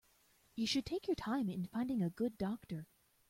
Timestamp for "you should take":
0.55-1.05